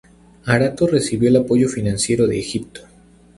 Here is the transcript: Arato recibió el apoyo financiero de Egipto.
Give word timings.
Arato 0.47 0.87
recibió 0.87 1.29
el 1.29 1.35
apoyo 1.35 1.69
financiero 1.69 2.25
de 2.25 2.39
Egipto. 2.39 2.81